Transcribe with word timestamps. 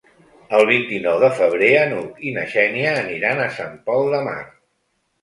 El 0.59 0.63
vint-i-nou 0.69 1.19
de 1.25 1.29
febrer 1.41 1.69
n'Hug 1.93 2.25
i 2.31 2.35
na 2.39 2.49
Xènia 2.57 2.97
aniran 3.05 3.45
a 3.45 3.49
Sant 3.63 3.81
Pol 3.91 4.15
de 4.17 4.27
Mar. 4.31 4.43